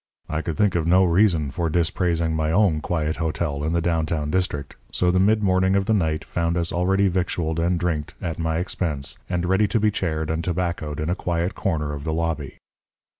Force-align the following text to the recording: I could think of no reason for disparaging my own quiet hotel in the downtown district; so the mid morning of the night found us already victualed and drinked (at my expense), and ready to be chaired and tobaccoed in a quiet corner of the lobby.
I 0.27 0.41
could 0.41 0.57
think 0.57 0.73
of 0.73 0.87
no 0.87 1.05
reason 1.05 1.51
for 1.51 1.69
disparaging 1.69 2.35
my 2.35 2.51
own 2.51 2.81
quiet 2.81 3.17
hotel 3.17 3.63
in 3.63 3.73
the 3.73 3.81
downtown 3.83 4.31
district; 4.31 4.75
so 4.91 5.11
the 5.11 5.19
mid 5.19 5.43
morning 5.43 5.75
of 5.75 5.85
the 5.85 5.93
night 5.93 6.25
found 6.25 6.57
us 6.57 6.73
already 6.73 7.07
victualed 7.07 7.59
and 7.59 7.79
drinked 7.79 8.15
(at 8.19 8.39
my 8.39 8.57
expense), 8.57 9.19
and 9.29 9.45
ready 9.45 9.67
to 9.67 9.79
be 9.79 9.91
chaired 9.91 10.31
and 10.31 10.43
tobaccoed 10.43 10.99
in 10.99 11.11
a 11.11 11.15
quiet 11.15 11.53
corner 11.53 11.93
of 11.93 12.03
the 12.03 12.13
lobby. 12.13 12.57